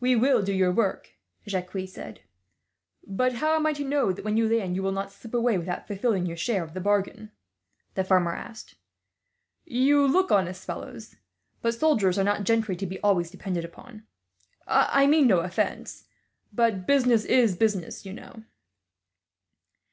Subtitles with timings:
[0.00, 1.12] "We will do your work,"
[1.46, 2.22] Jacques said.
[3.06, 5.56] "But how am I to know that, when you land, you will not slip away
[5.56, 7.30] without fulfilling your share of the bargain?"
[7.94, 8.74] the farmer asked.
[9.64, 11.14] "You look honest fellows,
[11.60, 14.02] but soldiers are not gentry to be always depended upon.
[14.66, 16.08] I mean no offence,
[16.52, 18.42] but business is business, you know."